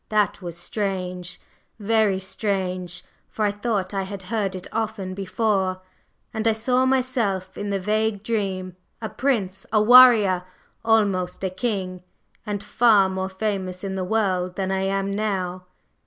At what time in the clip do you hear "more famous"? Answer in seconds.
13.09-13.83